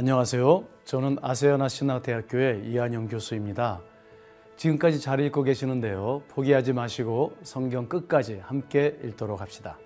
안녕하세요. 0.00 0.64
저는 0.86 1.18
아세아나 1.20 1.68
신학대학교의 1.68 2.64
이한영 2.64 3.06
교수입니다. 3.08 3.82
지금까지 4.56 4.98
잘 4.98 5.20
읽고 5.20 5.42
계시는데요. 5.42 6.22
포기하지 6.28 6.72
마시고 6.72 7.36
성경 7.42 7.86
끝까지 7.86 8.38
함께 8.38 8.98
읽도록 9.04 9.42
합시다. 9.42 9.76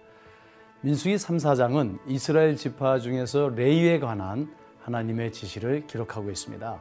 민수기 0.83 1.19
3, 1.19 1.39
4장은 1.39 1.99
이스라엘 2.07 2.55
지파 2.55 3.01
중에서 3.01 3.49
레위에 3.57 3.99
관한 3.99 4.55
하나님의 4.85 5.33
지시를 5.33 5.89
기록하고 5.89 6.31
있습니다. 6.31 6.81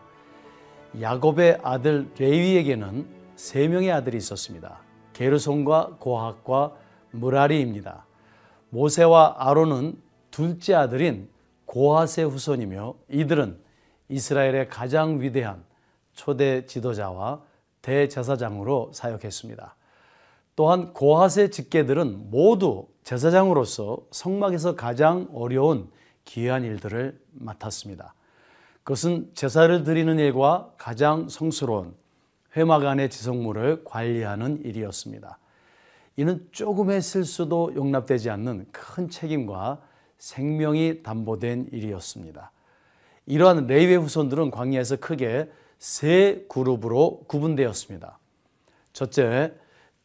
야곱의 1.02 1.62
아들 1.64 2.12
레위에게는 2.20 3.08
세 3.36 3.68
명의 3.68 3.92
아들이 3.92 4.18
있었습니다. 4.18 4.78
게르손과 5.14 5.96
고학과 5.98 6.76
무라리입니다. 7.10 8.06
모세와 8.70 9.38
아론은 9.40 10.00
둘째 10.30 10.76
아들인 10.76 11.33
고핫의 11.74 12.30
후손이며 12.30 12.94
이들은 13.10 13.60
이스라엘의 14.08 14.70
가장 14.70 15.20
위대한 15.20 15.64
초대 16.14 16.68
지도자와 16.68 17.42
대제사장으로 17.82 18.92
사역했습니다. 18.94 19.76
또한 20.56 20.94
고핫의 20.94 21.50
직계들은 21.50 22.30
모두 22.30 22.86
제사장으로서 23.04 23.98
성막에서 24.12 24.76
가장 24.76 25.28
어려운 25.34 25.90
귀한 26.26 26.64
일들을 26.64 27.20
맡았습니다. 27.32 28.14
그것은 28.84 29.32
제사를 29.34 29.84
드리는 29.84 30.20
일과 30.20 30.72
가장 30.78 31.28
성스러운 31.28 31.96
회막 32.56 32.86
안의 32.86 33.10
지성물을 33.10 33.84
관리하는 33.84 34.64
일이었습니다. 34.64 35.40
이는 36.18 36.48
조금의 36.52 37.02
실수도 37.02 37.74
용납되지 37.74 38.30
않는 38.30 38.68
큰 38.72 39.10
책임과 39.10 39.82
생명이 40.24 41.04
담보된 41.04 41.68
일이었습니다. 41.74 42.54
이러한 43.26 43.68
레위의 43.68 43.98
후손들은 43.98 44.52
광야에서 44.52 44.96
크게 44.96 45.52
세 45.80 46.46
그룹으로 46.48 47.26
구분되었습니다. 47.28 48.20
첫째, 48.94 49.54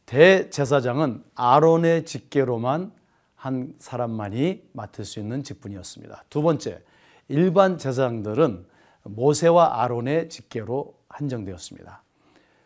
대제사장은 0.05 1.23
아론의 1.35 2.03
직계로만 2.03 2.91
한 3.35 3.73
사람만이 3.79 4.63
맡을 4.73 5.05
수 5.05 5.21
있는 5.21 5.41
직분이었습니다. 5.41 6.25
두 6.29 6.41
번째, 6.41 6.81
일반 7.29 7.77
제사장들은 7.77 8.65
모세와 9.03 9.81
아론의 9.83 10.27
직계로 10.27 10.95
한정되었습니다. 11.07 12.03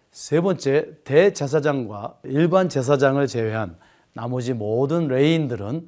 세 0.10 0.42
번째, 0.42 0.96
대제사장과 1.04 2.18
일반 2.24 2.68
제사장을 2.68 3.28
제외한 3.28 3.78
나머지 4.14 4.54
모든 4.54 5.08
레인들은 5.08 5.88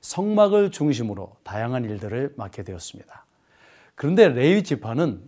성막을 0.00 0.70
중심으로 0.70 1.32
다양한 1.42 1.84
일들을 1.84 2.34
맡게 2.36 2.62
되었습니다. 2.62 3.24
그런데 3.94 4.28
레위 4.28 4.62
지파는 4.62 5.20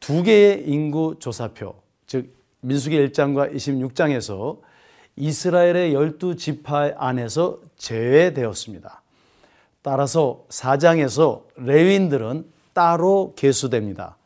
두 0.00 0.22
개의 0.22 0.68
인구 0.68 1.16
조사표, 1.18 1.74
즉 2.06 2.34
민수기 2.60 2.96
1장과 3.08 3.54
26장에서 3.54 4.60
이스라엘의 5.16 5.94
열두 5.94 6.36
지파 6.36 6.92
안에서 6.96 7.60
제외되었습니다. 7.76 9.02
따라서 9.82 10.44
4장에서 10.48 11.44
레위인들은 11.56 12.44
따로 12.72 13.32
계수됩니다. 13.36 14.16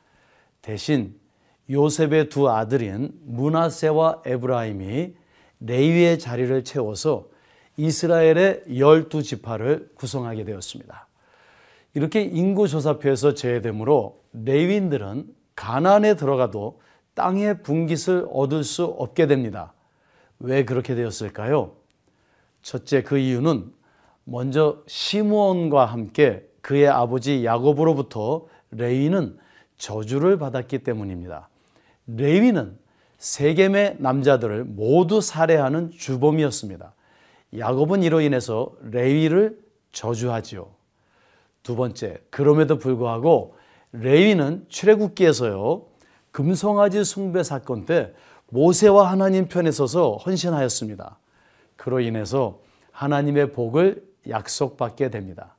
대신 0.62 1.14
요셉의 1.68 2.30
두 2.30 2.48
아들인 2.48 3.12
문하세와 3.24 4.22
에브라임이 4.24 5.14
레위의 5.60 6.18
자리를 6.18 6.64
채워서 6.64 7.26
이스라엘의 7.80 8.78
열두 8.78 9.22
지파를 9.22 9.90
구성하게 9.94 10.44
되었습니다. 10.44 11.06
이렇게 11.94 12.22
인구조사표에서 12.22 13.34
제외되므로 13.34 14.20
레위인들은 14.32 15.34
가난에 15.56 16.14
들어가도 16.14 16.80
땅의 17.14 17.62
분깃을 17.62 18.28
얻을 18.30 18.64
수 18.64 18.84
없게 18.84 19.26
됩니다. 19.26 19.72
왜 20.38 20.64
그렇게 20.64 20.94
되었을까요? 20.94 21.72
첫째 22.62 23.02
그 23.02 23.16
이유는 23.16 23.72
먼저 24.24 24.82
시므온과 24.86 25.86
함께 25.86 26.46
그의 26.60 26.86
아버지 26.86 27.44
야곱으로부터 27.46 28.46
레위는 28.72 29.38
저주를 29.78 30.38
받았기 30.38 30.80
때문입니다. 30.80 31.48
레위는 32.06 32.78
세겜의 33.16 33.96
남자들을 33.98 34.64
모두 34.64 35.22
살해하는 35.22 35.90
주범이었습니다. 35.90 36.94
야곱은 37.56 38.02
이로 38.02 38.20
인해서 38.20 38.72
레위를 38.80 39.58
저주하지요. 39.92 40.68
두 41.62 41.76
번째, 41.76 42.18
그럼에도 42.30 42.78
불구하고 42.78 43.56
레위는 43.92 44.66
출애굽기에서요. 44.68 45.82
금송아지 46.30 47.04
숭배 47.04 47.42
사건 47.42 47.86
때 47.86 48.12
모세와 48.48 49.10
하나님 49.10 49.48
편에 49.48 49.70
서서 49.70 50.16
헌신하였습니다. 50.16 51.18
그로 51.76 52.00
인해서 52.00 52.60
하나님의 52.92 53.52
복을 53.52 54.04
약속받게 54.28 55.10
됩니다. 55.10 55.56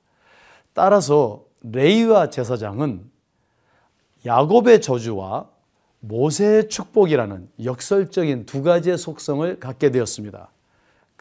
따라서 0.73 1.44
레위와 1.62 2.29
제사장은 2.29 3.09
야곱의 4.25 4.81
저주와 4.81 5.50
모세의 6.00 6.69
축복이라는 6.69 7.50
역설적인 7.63 8.46
두 8.46 8.63
가지의 8.63 8.97
속성을 8.97 9.59
갖게 9.59 9.91
되었습니다. 9.91 10.50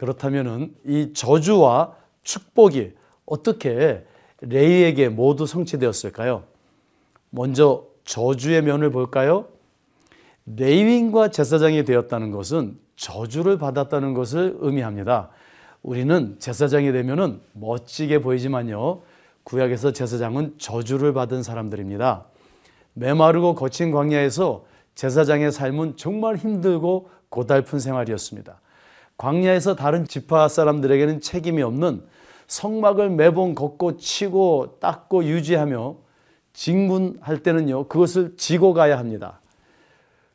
그렇다면 0.00 0.74
이 0.86 1.12
저주와 1.12 1.94
축복이 2.22 2.92
어떻게 3.26 4.02
레이에게 4.40 5.10
모두 5.10 5.44
성취되었을까요? 5.44 6.44
먼저 7.28 7.84
저주의 8.04 8.62
면을 8.62 8.90
볼까요? 8.90 9.48
레이인과 10.46 11.28
제사장이 11.28 11.84
되었다는 11.84 12.30
것은 12.30 12.78
저주를 12.96 13.58
받았다는 13.58 14.14
것을 14.14 14.56
의미합니다. 14.60 15.28
우리는 15.82 16.36
제사장이 16.38 16.92
되면은 16.92 17.42
멋지게 17.52 18.22
보이지만요. 18.22 19.02
구약에서 19.44 19.92
제사장은 19.92 20.54
저주를 20.56 21.12
받은 21.12 21.42
사람들입니다. 21.42 22.24
메마르고 22.94 23.54
거친 23.54 23.90
광야에서 23.90 24.64
제사장의 24.94 25.52
삶은 25.52 25.98
정말 25.98 26.36
힘들고 26.36 27.10
고달픈 27.28 27.78
생활이었습니다. 27.78 28.60
광야에서 29.20 29.76
다른 29.76 30.06
지파 30.06 30.48
사람들에게는 30.48 31.20
책임이 31.20 31.60
없는 31.60 32.02
성막을 32.46 33.10
매번 33.10 33.54
걷고 33.54 33.98
치고 33.98 34.78
닦고 34.80 35.24
유지하며 35.24 35.96
직문할 36.54 37.42
때는요, 37.42 37.86
그것을 37.88 38.38
지고 38.38 38.72
가야 38.72 38.98
합니다. 38.98 39.40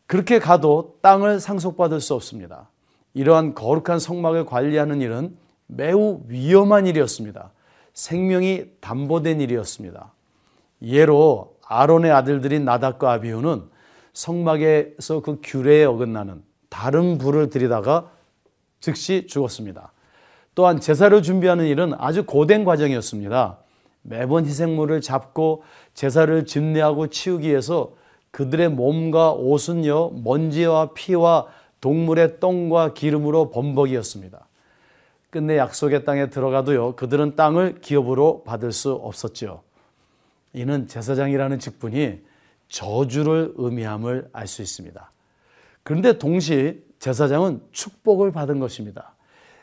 그렇게 0.06 0.38
가도 0.38 0.98
땅을 1.02 1.40
상속받을 1.40 2.00
수 2.00 2.14
없습니다. 2.14 2.70
이러한 3.16 3.56
거룩한 3.56 3.98
성막을 3.98 4.46
관리하는 4.46 5.02
일은 5.02 5.36
매우 5.66 6.22
위험한 6.28 6.86
일이었습니다. 6.86 7.50
생명이 7.96 8.66
담보된 8.82 9.42
일이었습니다. 9.42 10.14
예로 10.84 11.56
아론의 11.66 12.12
아들들인 12.12 12.66
나답과 12.66 13.14
아비후는 13.14 13.64
성막에서 14.14 15.22
그 15.22 15.40
규례에 15.42 15.86
어긋나는 15.86 16.44
다른 16.70 17.18
불을 17.18 17.50
들이다가 17.50 18.12
즉시 18.86 19.26
죽었습니다. 19.28 19.92
또한 20.54 20.80
제사를 20.80 21.20
준비하는 21.24 21.66
일은 21.66 21.94
아주 21.98 22.24
고된 22.24 22.64
과정이었습니다. 22.66 23.58
매번 24.04 24.46
희생물을 24.46 25.02
잡고 25.02 25.64
제사를 25.96 26.46
집례하고 26.46 27.08
치우기 27.08 27.50
위해서 27.50 27.94
그들의 28.30 28.70
몸과 28.70 29.32
옷은요, 29.32 30.12
먼지와 30.24 30.94
피와 30.94 31.48
동물의 31.82 32.40
똥과 32.40 32.94
기름으로 32.94 33.50
범벅이었습니다. 33.50 34.48
끝내 35.32 35.58
약속의 35.58 36.06
땅에 36.06 36.30
들어가도요, 36.30 36.96
그들은 36.96 37.36
땅을 37.36 37.82
기업으로 37.82 38.44
받을 38.44 38.72
수 38.72 38.94
없었죠. 38.94 39.64
이는 40.54 40.88
제사장이라는 40.88 41.58
직분이 41.58 42.22
저주를 42.70 43.54
의미함을 43.58 44.30
알 44.32 44.46
수 44.48 44.62
있습니다. 44.62 45.12
그런데 45.82 46.20
동시에 46.20 46.78
제사장은 47.06 47.62
축복을 47.72 48.32
받은 48.32 48.60
것입니다. 48.60 49.14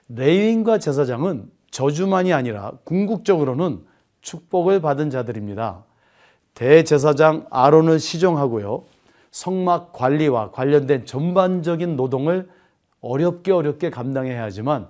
레위인과 0.06 0.78
제사장은 0.78 1.50
저주만이 1.72 2.32
아니라 2.32 2.70
궁극적으로는 2.84 3.84
축복을 4.20 4.80
받은 4.80 5.10
자들입니다. 5.10 5.82
대제사장 6.54 7.46
아론을 7.50 7.98
시정하고요. 7.98 8.84
성막 9.32 9.92
관리와 9.92 10.52
관련된 10.52 11.04
전반적인 11.04 11.96
노동을 11.96 12.48
어렵게 13.00 13.50
어렵게 13.50 13.90
감당해야 13.90 14.44
하지만 14.44 14.86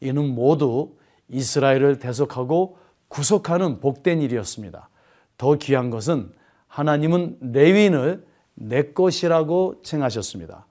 이는 0.00 0.26
모두 0.26 0.90
이스라엘을 1.30 2.00
대속하고 2.00 2.76
구속하는 3.08 3.80
복된 3.80 4.20
일이었습니다. 4.20 4.90
더 5.38 5.54
귀한 5.54 5.88
것은 5.88 6.30
하나님은 6.68 7.38
레위인을 7.40 8.26
내 8.56 8.92
것이라고 8.92 9.80
칭하셨습니다. 9.82 10.66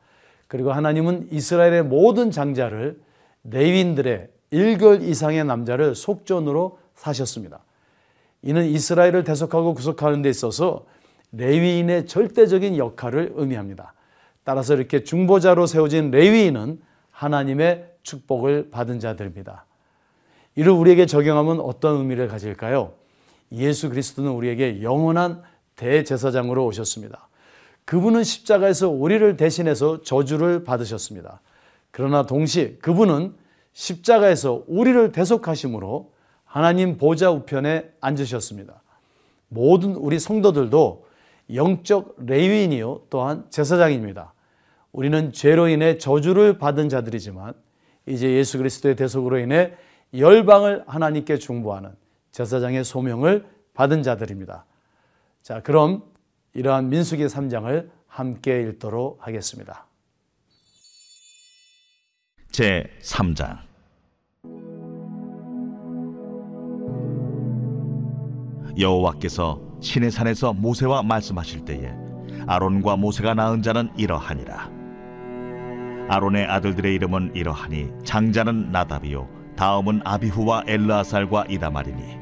그리고 0.53 0.71
하나님은 0.71 1.29
이스라엘의 1.31 1.81
모든 1.81 2.29
장자를 2.29 3.01
레윈들의 3.45 4.27
1결 4.51 5.01
이상의 5.01 5.43
남자를 5.45 5.95
속전으로 5.95 6.77
사셨습니다. 6.93 7.61
이는 8.43 8.63
이스라엘을 8.67 9.23
대속하고 9.23 9.73
구속하는 9.73 10.21
데 10.21 10.29
있어서 10.29 10.85
레위인의 11.31 12.05
절대적인 12.05 12.77
역할을 12.77 13.31
의미합니다. 13.33 13.95
따라서 14.43 14.75
이렇게 14.75 15.03
중보자로 15.03 15.65
세워진 15.65 16.11
레위인은 16.11 16.79
하나님의 17.09 17.91
축복을 18.03 18.69
받은 18.69 18.99
자들입니다. 18.99 19.65
이를 20.55 20.71
우리에게 20.71 21.07
적용하면 21.07 21.61
어떤 21.61 21.97
의미를 21.97 22.27
가질까요? 22.27 22.93
예수 23.53 23.89
그리스도는 23.89 24.29
우리에게 24.29 24.83
영원한 24.83 25.41
대제사장으로 25.77 26.63
오셨습니다. 26.67 27.27
그분은 27.85 28.23
십자가에서 28.23 28.89
우리를 28.89 29.35
대신해서 29.37 30.01
저주를 30.01 30.63
받으셨습니다. 30.63 31.41
그러나 31.91 32.25
동시에 32.25 32.75
그분은 32.77 33.35
십자가에서 33.73 34.63
우리를 34.67 35.11
대속하심으로 35.11 36.11
하나님 36.45 36.97
보좌 36.97 37.31
우편에 37.31 37.91
앉으셨습니다. 37.99 38.81
모든 39.49 39.95
우리 39.95 40.19
성도들도 40.19 41.05
영적 41.53 42.15
레위인이요 42.25 43.03
또한 43.09 43.45
제사장입니다. 43.49 44.33
우리는 44.91 45.33
죄로 45.33 45.67
인해 45.67 45.97
저주를 45.97 46.57
받은 46.59 46.89
자들이지만 46.89 47.53
이제 48.05 48.31
예수 48.31 48.57
그리스도의 48.57 48.95
대속으로 48.95 49.39
인해 49.39 49.73
열방을 50.15 50.83
하나님께 50.87 51.37
중보하는 51.37 51.91
제사장의 52.31 52.83
소명을 52.83 53.45
받은 53.73 54.03
자들입니다. 54.03 54.65
자, 55.41 55.61
그럼 55.61 56.03
이러한 56.55 56.89
민수기 56.89 57.25
3장을 57.25 57.89
함께 58.07 58.61
읽도록 58.61 59.25
하겠습니다. 59.25 59.87
제 62.51 62.83
3장 63.01 63.57
여호와께서 68.79 69.59
신의 69.81 70.11
산에서 70.11 70.53
모세와 70.53 71.01
말씀하실 71.01 71.65
때에 71.65 71.91
아론과 72.45 72.97
모세가 72.97 73.33
낳은 73.33 73.63
자는 73.63 73.89
이러하니라 73.97 74.71
아론의 76.09 76.45
아들들의 76.45 76.93
이름은 76.93 77.35
이러하니 77.35 77.89
장자는 78.03 78.71
나답이요 78.71 79.27
다음은 79.55 80.01
아비후와 80.03 80.65
엘르아살과 80.67 81.45
이다말이니 81.49 82.17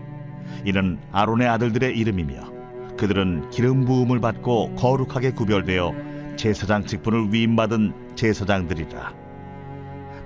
이는 0.65 0.99
아론의 1.11 1.47
아들들의 1.49 1.97
이름이며 1.97 2.60
그들은 3.01 3.49
기름 3.49 3.83
부음을 3.83 4.21
받고 4.21 4.75
거룩하게 4.75 5.31
구별되어 5.31 6.35
제사장 6.35 6.85
직분을 6.85 7.33
위임받은 7.33 8.15
제사장들이라 8.15 9.13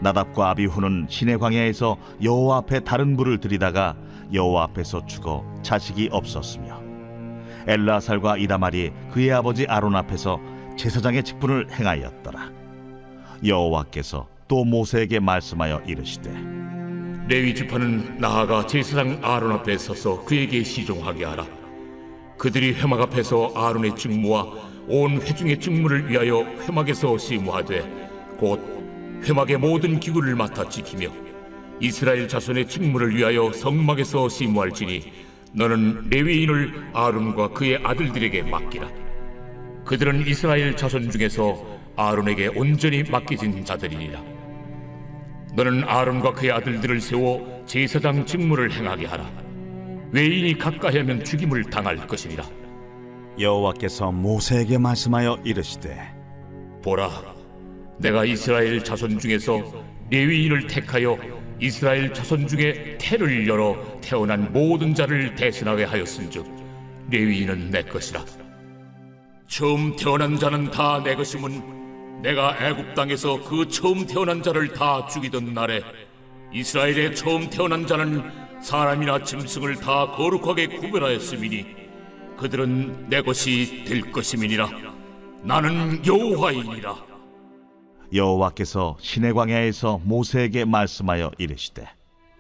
나답과 0.02 0.50
아비후는 0.50 1.06
시내 1.08 1.38
광야에서 1.38 1.96
여호와 2.22 2.58
앞에 2.58 2.82
다른 2.82 3.16
불을 3.16 3.38
들이다가 3.40 3.96
여호와 4.34 4.64
앞에서 4.64 5.06
죽어 5.06 5.46
자식이 5.62 6.10
없었으며 6.12 6.82
엘라살과 7.66 8.40
이다말이 8.40 8.92
그의 9.10 9.32
아버지 9.32 9.66
아론 9.68 9.96
앞에서 9.96 10.42
제사장의 10.76 11.24
직분을 11.24 11.72
행하였더라 11.72 12.52
여호와께서 13.46 14.28
또 14.50 14.66
모세에게 14.66 15.22
말씀하여 15.22 15.82
이르시되 15.88 16.30
레위 17.30 17.56
지파는 17.56 18.18
나아가 18.20 18.68
제사장 18.68 19.22
아론 19.24 19.54
앞에 19.54 19.78
서서 19.78 20.26
그에게 20.26 20.62
시종하게 20.62 21.26
하라. 21.26 21.65
그들이 22.38 22.74
회막 22.74 23.02
앞에서 23.02 23.52
아론의 23.56 23.96
직무와 23.96 24.46
온 24.88 25.22
회중의 25.22 25.60
직무를 25.60 26.10
위하여 26.10 26.42
회막에서 26.62 27.18
시무하되 27.18 27.82
곧 28.38 28.60
회막의 29.24 29.58
모든 29.58 30.00
기구를 30.00 30.36
맡아 30.36 30.70
지키며 30.70 31.10
이스라엘 31.80 32.28
자손의 32.28 32.68
직무를 32.68 33.16
위하여 33.16 33.52
성막에서 33.52 34.30
시무할지니 34.30 35.12
너는 35.54 36.10
레위인을 36.10 36.90
아론과 36.94 37.50
그의 37.50 37.80
아들들에게 37.84 38.44
맡기라. 38.44 38.90
그들은 39.86 40.28
이스라엘 40.28 40.76
자손 40.76 41.10
중에서 41.12 41.66
아론에게 41.96 42.48
온전히 42.48 43.04
맡겨진 43.04 43.64
자들이니라. 43.64 44.22
너는 45.56 45.86
아론과 45.86 46.34
그의 46.34 46.52
아들들을 46.52 47.00
세워 47.00 47.64
제사장 47.66 48.26
직무를 48.26 48.72
행하게 48.72 49.06
하라. 49.06 49.45
외인이 50.16 50.58
가까이 50.58 50.98
하면 51.00 51.26
죽임을 51.26 51.66
당할 51.66 52.08
것이니라. 52.08 52.46
여호와께서 53.38 54.14
모세에게 54.14 54.78
말씀하여 54.78 55.38
이르시되 55.44 56.00
보라, 56.82 57.10
내가 58.00 58.24
이스라엘 58.24 58.82
자손 58.82 59.20
중에서 59.20 59.62
레위인을 60.10 60.68
택하여 60.68 61.18
이스라엘 61.60 62.14
자손 62.14 62.48
중에 62.48 62.98
태를 62.98 63.46
열어 63.46 63.76
태어난 64.00 64.54
모든 64.54 64.96
자를 64.96 65.36
대신하게 65.36 65.84
하였은즉 65.84 66.46
레위인은 67.12 67.72
내 67.72 67.82
것이라. 67.84 68.24
처음 69.50 69.98
태어난 69.98 70.40
자는 70.40 70.72
다 70.72 71.02
내 71.04 71.14
것임은 71.14 72.22
내가 72.22 72.56
애굽 72.66 72.96
땅에서 72.96 73.44
그 73.44 73.68
처음 73.68 74.06
태어난 74.08 74.42
자를 74.42 74.72
다 74.72 75.06
죽이던 75.08 75.54
날에 75.54 75.82
이스라엘의 76.54 77.16
처음 77.16 77.50
태어난 77.50 77.86
자는 77.86 78.45
사람이나 78.66 79.24
짐승을 79.24 79.76
다 79.76 80.08
거룩하게 80.08 80.66
구별하였음이니 80.66 81.68
그들은 82.36 83.10
내 83.12 83.22
것이 83.22 83.84
될 83.88 84.12
것임이니라. 84.12 84.68
나는 85.44 86.04
여호와이니라. 86.04 86.96
여호와께서 88.12 88.98
시내 89.00 89.34
광야에서 89.34 90.02
모세에게 90.04 90.66
말씀하여 90.66 91.30
이르시되 91.38 91.88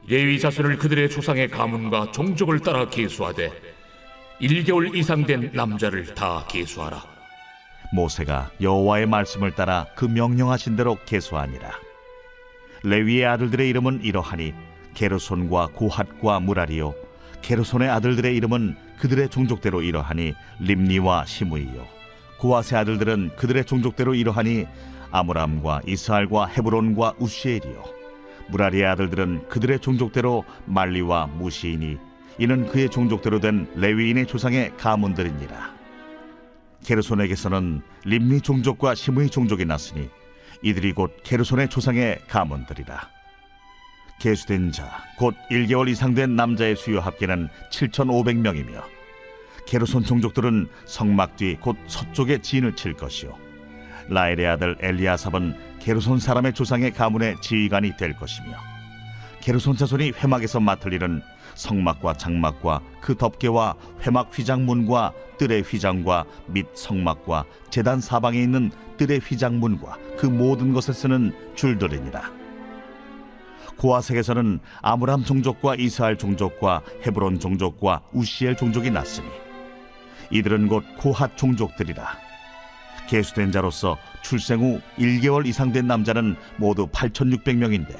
레위 0.07 0.39
자손을 0.39 0.77
그들의 0.77 1.11
조상의 1.11 1.49
가문과 1.49 2.11
종족을 2.11 2.59
따라 2.59 2.89
계수하되 2.89 3.51
1개월 4.41 4.95
이상 4.95 5.27
된 5.27 5.51
남자를 5.53 6.15
다 6.15 6.47
계수하라. 6.49 7.03
모세가 7.93 8.49
여호와의 8.61 9.05
말씀을 9.05 9.51
따라 9.51 9.85
그 9.95 10.05
명령하신 10.05 10.75
대로 10.75 10.97
계수하니라. 11.05 11.69
레위의 12.83 13.27
아들들의 13.27 13.69
이름은 13.69 14.03
이러하니 14.03 14.74
게르손과 14.95 15.67
고핫과 15.73 16.39
무라리요. 16.39 16.95
게르손의 17.41 17.89
아들들의 17.89 18.35
이름은 18.35 18.75
그들의 18.99 19.29
종족대로 19.29 19.83
이러하니 19.83 20.33
림니와 20.59 21.25
시므이요. 21.25 21.85
고핫의 22.39 22.79
아들들은 22.79 23.35
그들의 23.35 23.65
종족대로 23.65 24.15
이러하니 24.15 24.65
아므람과 25.11 25.81
이스알과 25.85 26.47
헤브론과 26.47 27.13
우시엘이요. 27.19 27.83
무라리의 28.49 28.85
아들들은 28.85 29.47
그들의 29.47 29.79
종족대로 29.79 30.43
말리와 30.65 31.27
무시이니 31.27 31.97
이는 32.37 32.67
그의 32.67 32.89
종족대로 32.89 33.39
된 33.39 33.67
레위인의 33.75 34.25
조상의 34.27 34.75
가문들이니라. 34.77 35.75
게르손에게서는 36.85 37.81
림니 38.03 38.41
종족과 38.41 38.93
시므의 38.93 39.29
종족이 39.29 39.65
났으니 39.65 40.09
이들이 40.61 40.93
곧 40.93 41.17
게르손의 41.23 41.69
조상의 41.69 42.19
가문들이라. 42.27 43.09
계수된 44.19 44.71
자, 44.71 45.03
곧 45.17 45.35
1개월 45.51 45.89
이상 45.89 46.13
된 46.13 46.35
남자의 46.35 46.75
수요 46.75 46.99
합계는 46.99 47.49
7,500명이며 47.71 48.83
게르손 49.65 50.03
종족들은 50.03 50.67
성막 50.85 51.37
뒤 51.37 51.57
곧 51.59 51.75
서쪽에 51.87 52.39
진을 52.41 52.75
칠 52.75 52.93
것이요. 52.93 53.35
라엘의 54.07 54.47
아들 54.47 54.77
엘리아삽은 54.79 55.79
게르손 55.79 56.19
사람의 56.19 56.53
조상의 56.53 56.91
가문의 56.91 57.35
지휘관이 57.41 57.97
될 57.97 58.13
것이며 58.13 58.57
게르손 59.41 59.75
자손이 59.75 60.11
회막에서 60.11 60.59
맡을 60.59 60.93
일은 60.93 61.21
성막과 61.55 62.13
장막과 62.13 62.81
그 63.01 63.15
덮개와 63.15 63.75
회막 64.01 64.31
휘장문과 64.33 65.13
뜰의 65.37 65.63
휘장과 65.63 66.25
및 66.47 66.65
성막과 66.73 67.45
재단 67.69 68.01
사방에 68.01 68.41
있는 68.41 68.71
뜰의 68.97 69.19
휘장문과 69.19 69.97
그 70.17 70.25
모든 70.25 70.73
것을 70.73 70.93
쓰는 70.93 71.33
줄들이니라. 71.55 72.44
고아색에서는 73.77 74.59
아므람 74.81 75.23
종족과 75.23 75.75
이스라엘 75.75 76.17
종족과 76.17 76.81
헤브론 77.05 77.39
종족과 77.39 78.01
우시엘 78.13 78.55
종족이 78.55 78.91
났으니 78.91 79.27
이들은 80.31 80.67
곧 80.67 80.83
고핫 80.97 81.37
종족들이라. 81.37 82.25
계수된 83.07 83.51
자로서 83.51 83.97
출생 84.23 84.59
후 84.61 84.81
1개월 84.97 85.45
이상 85.45 85.71
된 85.71 85.87
남자는 85.87 86.35
모두 86.57 86.87
8,600명인데 86.87 87.95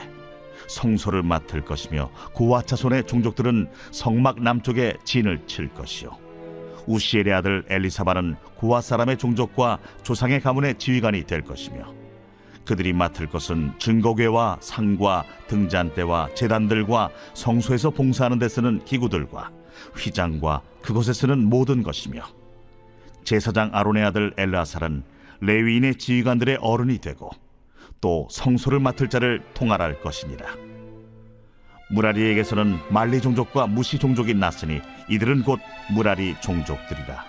성소를 0.67 1.21
맡을 1.21 1.61
것이며 1.63 2.09
고와 2.33 2.63
자손의 2.63 3.05
종족들은 3.05 3.69
성막 3.91 4.41
남쪽에 4.41 4.97
진을 5.03 5.45
칠 5.45 5.69
것이요 5.69 6.17
우시엘의 6.87 7.33
아들 7.33 7.63
엘리사바는 7.69 8.35
고와 8.55 8.81
사람의 8.81 9.17
종족과 9.17 9.79
조상의 10.03 10.41
가문의 10.41 10.75
지휘관이 10.79 11.25
될 11.25 11.41
것이며 11.41 12.04
그들이 12.65 12.93
맡을 12.93 13.27
것은 13.27 13.73
증거궤와 13.79 14.57
상과 14.59 15.23
등잔대와 15.47 16.29
재단들과 16.35 17.09
성소에서 17.33 17.91
봉사하는 17.91 18.39
데 18.39 18.49
쓰는 18.49 18.83
기구들과 18.85 19.51
휘장과 19.95 20.61
그곳에 20.81 21.13
쓰는 21.13 21.47
모든 21.49 21.83
것이며 21.83 22.23
제사장 23.23 23.69
아론의 23.73 24.03
아들 24.03 24.33
엘라살은 24.37 25.03
레위인의 25.41 25.95
지휘관들의 25.95 26.57
어른이 26.61 26.99
되고 26.99 27.29
또 28.01 28.27
성소를 28.31 28.79
맡을 28.79 29.09
자를 29.09 29.41
통할할 29.53 30.01
것이니라. 30.01 30.45
무라리에게서는 31.91 32.79
말리 32.89 33.21
종족과 33.21 33.67
무시 33.67 33.99
종족이 33.99 34.33
났으니 34.33 34.81
이들은 35.09 35.43
곧 35.43 35.59
무라리 35.93 36.35
종족들이라. 36.41 37.23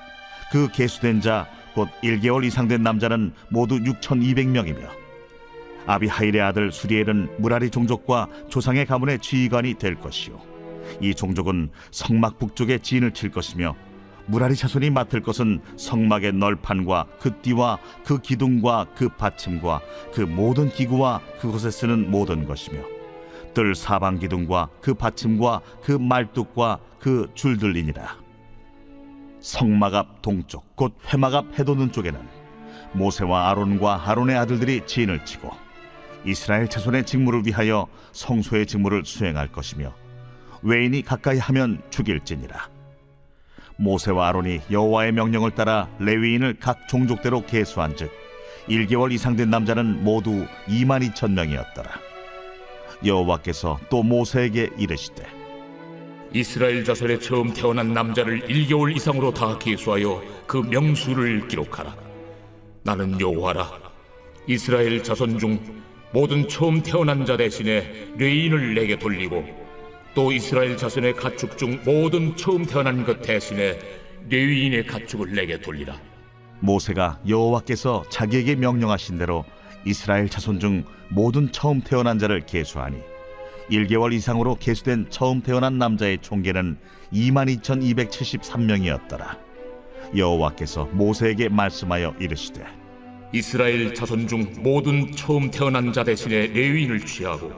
그 0.51 0.69
계수된 0.73 1.21
자 1.21 1.47
곧 1.77 1.91
1개월 2.03 2.43
이상 2.43 2.69
된 2.69 2.83
남자는 2.83 3.35
모두 3.51 3.79
6,200명이며 3.79 5.06
아비하일의 5.87 6.41
아들 6.41 6.73
수리엘은 6.73 7.37
무라리 7.39 7.71
종족과 7.71 8.29
조상의 8.49 8.87
가문의 8.87 9.19
지휘관이 9.21 9.75
될 9.75 9.95
것이요. 9.97 10.41
이 11.01 11.15
종족은 11.15 11.71
성막 11.91 12.39
북쪽에 12.39 12.79
진을 12.79 13.13
칠 13.13 13.31
것이며 13.31 13.75
무라리 14.27 14.57
자손이 14.57 14.91
맡을 14.91 15.23
것은 15.23 15.61
성막의 15.77 16.33
널판과 16.33 17.07
그 17.21 17.41
띠와 17.43 17.79
그 18.05 18.21
기둥과 18.21 18.87
그 18.97 19.09
받침과 19.09 19.81
그 20.13 20.23
모든 20.23 20.69
기구와 20.69 21.21
그곳에 21.41 21.71
쓰는 21.71 22.11
모든 22.11 22.47
것이며 22.47 22.83
뜰 23.55 23.75
사방 23.75 24.19
기둥과 24.19 24.69
그 24.81 24.95
받침과 24.95 25.61
그 25.83 25.93
말뚝과 25.93 26.81
그 26.99 27.31
줄들이니라. 27.35 28.17
성막 29.41 29.95
앞 29.95 30.23
동쪽 30.23 30.75
곧 30.75 30.95
회막 31.13 31.35
앞 31.35 31.59
해돋는 31.59 31.93
쪽에는 31.93 32.21
모세와 32.95 33.51
아론과 33.51 34.09
아론의 34.11 34.37
아들들이 34.37 34.85
진을 34.87 35.25
치고 35.25 35.66
이스라엘 36.27 36.69
자손의 36.69 37.07
직무를 37.07 37.47
위하여 37.47 37.87
성소의 38.13 38.67
직무를 38.67 39.05
수행할 39.05 39.51
것이며 39.53 39.95
외인이 40.63 41.03
가까이 41.03 41.39
하면 41.39 41.81
죽일지니라 41.91 42.69
모세와 43.77 44.29
아론이 44.29 44.63
여호와의 44.71 45.13
명령을 45.13 45.53
따라 45.53 45.89
레위인을 46.01 46.57
각 46.59 46.89
종족대로 46.89 47.47
계수한즉 47.47 48.11
1개월 48.69 49.13
이상 49.13 49.37
된 49.37 49.51
남자는 49.51 50.03
모두 50.03 50.47
2만 50.67 51.09
2천 51.11 51.33
명이었더라 51.33 51.91
여호와께서 53.05 53.79
또 53.89 54.03
모세에게 54.03 54.71
이르시되 54.77 55.37
이스라엘 56.33 56.85
자손의 56.85 57.21
처음 57.21 57.53
태어난 57.53 57.95
남자를 57.95 58.41
1개월 58.43 58.95
이상으로 58.95 59.33
다 59.33 59.57
계수하여 59.59 60.23
그 60.47 60.59
명수를 60.59 61.49
기록하라. 61.49 61.97
나는 62.83 63.19
여호와라. 63.19 63.71
이스라엘 64.47 65.03
자손 65.03 65.39
중 65.39 65.86
모든 66.17 66.49
처음 66.49 66.81
태어난 66.81 67.27
자 67.27 67.37
대신에 67.37 67.85
레위인을 68.17 68.75
내게 68.75 68.99
돌리고 68.99 69.45
또 70.15 70.33
이스라엘 70.33 70.79
자손의 70.79 71.15
가축 71.15 71.59
중 71.59 71.79
모든 71.85 72.35
처음 72.37 72.65
태어난 72.65 73.05
것 73.05 73.21
대신에 73.21 73.79
레위인의 74.31 74.87
가축을 74.87 75.35
내게 75.35 75.61
돌리라. 75.61 76.01
모세가 76.61 77.21
여호와께서 77.29 78.05
자기에게 78.09 78.55
명령하신 78.55 79.19
대로 79.19 79.45
이스라엘 79.85 80.31
자손 80.31 80.59
중 80.59 80.85
모든 81.11 81.53
처음 81.53 81.83
태어난 81.83 82.19
자를 82.19 82.47
계수하니 82.47 82.97
1개월 83.71 84.15
이상으로 84.15 84.55
계수된 84.55 85.11
처음 85.11 85.43
태어난 85.43 85.77
남자의 85.77 86.17
총계는 86.23 86.79
22,273명이었더라. 87.13 89.39
여호와께서 90.17 90.87
모세에게 90.93 91.51
말씀하여 91.51 92.15
이르시되 92.19 92.86
이스라엘 93.33 93.95
자손 93.95 94.29
중 94.29 94.53
모든 94.59 95.13
처음 95.13 95.51
태어난 95.51 95.93
자 95.93 96.05
대신에 96.05 96.47
레위인을 96.49 97.05
취하고 97.05 97.53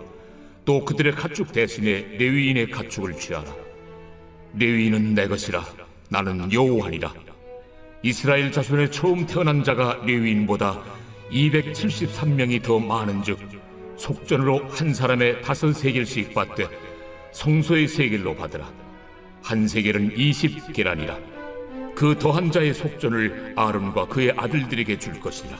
또 0.65 0.85
그들의 0.85 1.13
가축 1.13 1.53
대신에 1.53 2.17
레위인의 2.19 2.71
가축을 2.71 3.15
취하라. 3.15 3.55
레위인은 4.55 5.15
내 5.15 5.29
것이라 5.29 5.65
나는 6.09 6.53
여호와니라. 6.53 7.13
이스라엘 8.03 8.51
자손의 8.53 8.91
처음 8.91 9.27
태어난 9.27 9.63
자가 9.63 10.03
레위인보다 10.05 10.83
273명이 11.31 12.63
더 12.63 12.79
많은즉 12.79 13.39
속전으로 13.97 14.69
한 14.69 14.95
사람의 14.95 15.43
다섯 15.43 15.73
세겔씩 15.73 16.33
받되 16.33 16.67
성소의 17.33 17.89
세겔로 17.89 18.35
받으라. 18.37 18.71
한 19.43 19.69
세겔은 19.69 20.15
20계란이라. 20.15 21.38
그 21.99 22.17
더한 22.17 22.53
자의 22.53 22.73
속전을 22.73 23.55
아론과 23.57 24.07
그의 24.07 24.33
아들들에게 24.37 25.01
줄 25.01 25.21
것이라. 25.21 25.59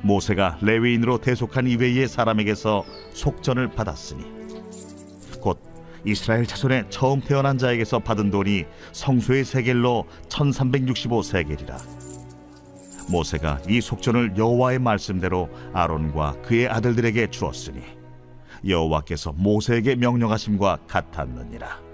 모세가 0.00 0.56
레위인으로 0.62 1.18
대속한 1.18 1.66
이외의 1.66 2.08
사람에게서 2.08 2.82
속전을 3.12 3.72
받았으니 3.72 4.24
곧 5.42 5.60
이스라엘 6.06 6.46
자손의 6.46 6.86
처음 6.88 7.20
태어난 7.20 7.58
자에게서 7.58 7.98
받은 7.98 8.30
돈이 8.30 8.64
성소의 8.92 9.44
세겔로 9.44 10.06
1365세겔이라 10.30 11.76
모세가 13.10 13.60
이 13.68 13.82
속전을 13.82 14.38
여호와의 14.38 14.78
말씀대로 14.78 15.50
아론과 15.74 16.40
그의 16.40 16.70
아들들에게 16.70 17.28
주었으니 17.28 17.82
여호와께서 18.66 19.32
모세에게 19.32 19.96
명령하심과 19.96 20.78
같았느니라 20.86 21.93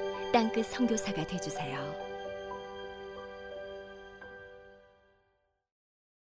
땅끝 0.31 0.65
선교사가 0.67 1.25
되주세요. 1.27 2.10